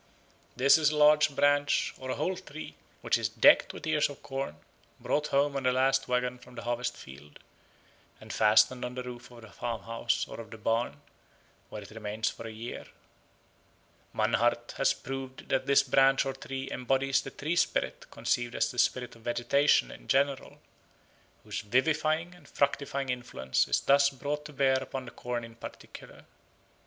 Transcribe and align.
This 0.55 0.79
is 0.79 0.89
a 0.89 0.97
large 0.97 1.35
branch 1.35 1.93
or 1.99 2.09
a 2.09 2.15
whole 2.15 2.35
tree, 2.35 2.73
which 3.01 3.19
is 3.19 3.29
decked 3.29 3.71
with 3.71 3.85
ears 3.85 4.09
of 4.09 4.23
corn, 4.23 4.55
brought 4.99 5.27
home 5.27 5.55
on 5.55 5.61
the 5.61 5.71
last 5.71 6.07
waggon 6.07 6.39
from 6.39 6.55
the 6.55 6.63
harvest 6.63 6.97
field, 6.97 7.37
and 8.19 8.33
fastened 8.33 8.83
on 8.83 8.95
the 8.95 9.03
roof 9.03 9.29
of 9.29 9.41
the 9.43 9.51
farmhouse 9.51 10.27
or 10.27 10.39
of 10.39 10.49
the 10.49 10.57
barn, 10.57 10.99
where 11.69 11.83
it 11.83 11.91
remains 11.91 12.31
for 12.31 12.47
a 12.47 12.51
year. 12.51 12.85
Mannhardt 14.11 14.71
has 14.77 14.91
proved 14.91 15.49
that 15.49 15.67
this 15.67 15.83
branch 15.83 16.25
or 16.25 16.33
tree 16.33 16.67
embodies 16.71 17.21
the 17.21 17.29
tree 17.29 17.55
spirit 17.55 18.07
conceived 18.09 18.55
as 18.55 18.71
the 18.71 18.79
spirit 18.79 19.15
of 19.15 19.21
vegetation 19.21 19.91
in 19.91 20.07
general, 20.07 20.59
whose 21.43 21.61
vivifying 21.61 22.33
and 22.33 22.47
fructifying 22.49 23.09
influence 23.09 23.67
is 23.67 23.79
thus 23.81 24.09
brought 24.09 24.45
to 24.45 24.51
bear 24.53 24.77
upon 24.81 25.05
the 25.05 25.11
corn 25.11 25.43
in 25.43 25.53
particular. 25.53 26.25